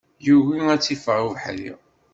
Yugi 0.25 0.57
ad 0.73 0.79
tt-iffeɣ 0.81 1.19
ubeḥri. 1.25 1.71